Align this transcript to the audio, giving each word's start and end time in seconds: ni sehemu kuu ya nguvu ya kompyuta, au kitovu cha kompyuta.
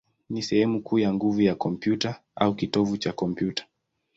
ni 0.29 0.43
sehemu 0.43 0.81
kuu 0.83 0.99
ya 0.99 1.13
nguvu 1.13 1.41
ya 1.41 1.55
kompyuta, 1.55 2.21
au 2.35 2.55
kitovu 2.55 2.97
cha 2.97 3.13
kompyuta. 3.13 3.65